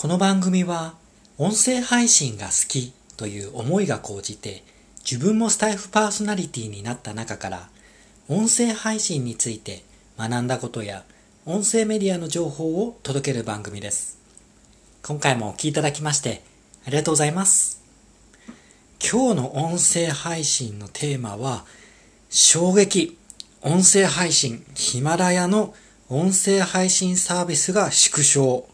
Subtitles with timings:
[0.00, 0.94] この番組は
[1.36, 4.62] 音声配信が好きという思いが高じて
[5.00, 7.68] 自分もスタイフパーソナリティになった中から
[8.26, 9.82] 音声配信について
[10.16, 11.04] 学んだことや
[11.44, 14.18] 音声メディアの情報を届ける番組です。
[15.02, 16.42] 今回もお聴きいただきまして
[16.86, 17.82] ありがとうございます。
[19.06, 21.66] 今日の音声配信のテーマは
[22.30, 23.18] 衝撃。
[23.60, 24.64] 音声配信。
[24.74, 25.74] ヒマラヤの
[26.08, 28.66] 音声配信サービスが縮小。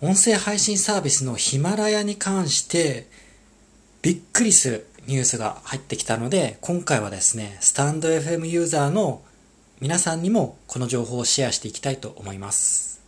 [0.00, 3.08] 音声配信サービスのヒマラヤに関して
[4.00, 9.22] びっくりするニュースが入ってきたので今回はですねスタンド FM ユーザーの
[9.80, 13.02] 皆さんにもこの情報をシェアしていきたいと思います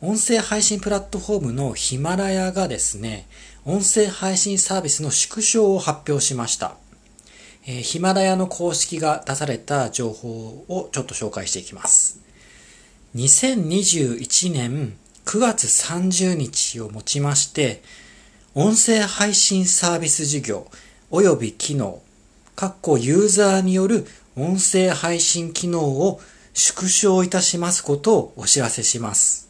[0.00, 3.26] 音声配信プラットフォームのヒマラヤがですね
[3.64, 6.76] 音声配信サービスの縮小を発表しました
[7.66, 12.20] え、ヒマラヤの公式が出された情報をちょっと紹介していきます。
[13.16, 17.82] 2021年9月30日をもちまして、
[18.54, 20.70] 音声配信サービス事業
[21.10, 22.02] 及び機能、
[22.54, 26.20] 括弧ユーザーによる音声配信機能を
[26.52, 29.48] 縮小いたしますことをお知らせします。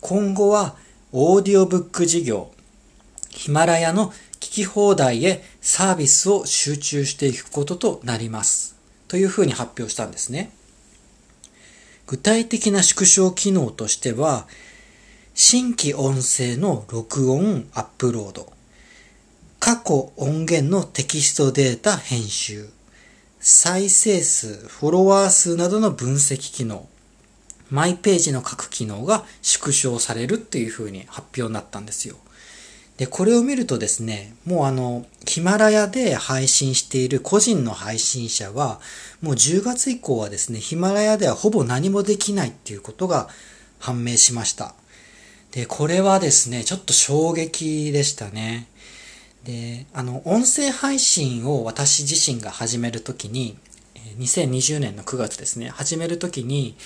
[0.00, 0.76] 今後は
[1.12, 2.52] オーディオブック事業、
[3.30, 8.76] ヒマラヤの聞き放題へサービスを集中していくこととなります。
[9.08, 10.52] というふうに発表したんですね。
[12.06, 14.46] 具体的な縮小機能としては、
[15.42, 18.52] 新規音声の録音、アップロード、
[19.58, 22.68] 過去音源のテキストデータ編集、
[23.40, 26.86] 再生数、フォロワー数などの分析機能、
[27.70, 32.16] マイページの各機能が縮小されるっていう風に発表になったんですよ。
[32.98, 38.78] で、これを見るとですね、もうあの、ヒマラヤで配信している個人の配信者は、
[39.22, 43.30] もう10月以降はですね、ヒマラヤではほぼ何もできないっていうことが
[43.78, 44.74] 判明しました。
[45.52, 48.68] で、これはですね、ちょっと衝撃でしたね。
[49.44, 53.58] で、あの、音声配信を私自身が始めるときに、
[54.18, 56.76] 2020年の9月ですね、始めるときに、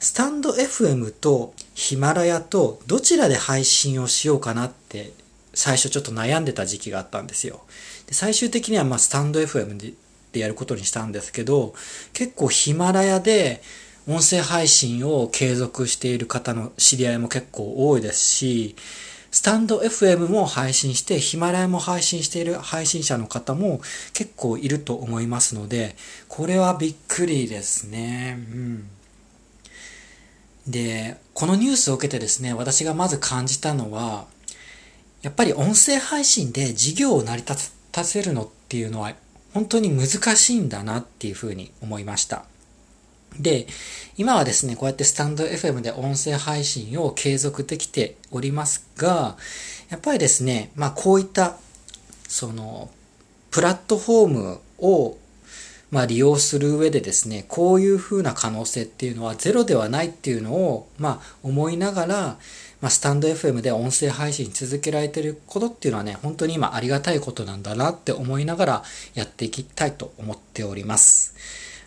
[0.00, 5.12] スタンド FM とヒマラヤとどちらで配信をしようかなって
[5.54, 7.62] 最初ちょっと悩んでた時期があったんですよ。
[8.06, 9.92] で最終的にはまあスタンド FM で
[10.30, 11.74] でやることにしたんですけど、
[12.12, 13.62] 結構ヒマラヤで
[14.08, 18.74] 音声配信を継続している方の知り合いも結構多いですし、
[19.30, 23.82] スタンド FM も配信して、ヒマラヤも配信している配信者の方も
[24.14, 25.94] 結構いると思いますので、
[26.26, 28.38] これはびっくりですね。
[28.50, 28.88] うん。
[30.66, 34.26] で、このニュースを受けてですね、私がまず感じたのは、
[35.20, 39.12] やっぱり音声配信で事業を成り立たせるのっていうのは
[39.52, 42.44] 本当に難しいんだなっていうふうに思いました。
[43.38, 43.66] で、
[44.16, 49.36] 今はですね、こうやってスタンド FM で音声配信を継続できておりますが、
[49.90, 51.56] やっぱりですね、まあこういった、
[52.26, 52.90] その、
[53.50, 55.16] プラットフォームを、
[55.90, 62.38] まあ、利用する上でですね、こういうふうな可能性っていうのはゼロではないっていうのを、まあ思いながら、
[62.80, 68.82] まあ、スタンド FM で音声配信続けられてることっていうのはね、本当に今ありがたいことなんだなって思いながら
[69.14, 71.34] やっていきたいと思っております。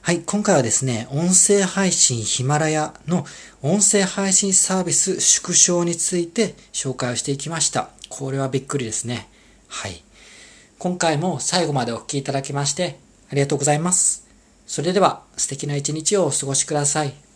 [0.00, 3.26] はい、今回はですね、音声配信ヒマラヤの
[3.60, 7.90] 音声配信サービス縮小について紹介をしていきました。
[8.08, 9.28] これはびっくりですね。
[9.68, 10.02] はい。
[10.78, 12.98] 今回も最後までお聴きいただきまして
[13.30, 14.26] ありがとうございます。
[14.66, 17.27] それでは素敵な一日をお過ごしください。